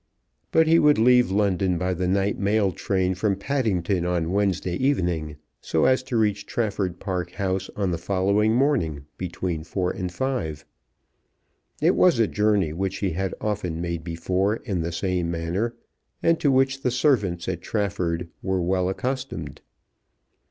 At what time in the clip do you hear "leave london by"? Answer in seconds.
0.97-1.93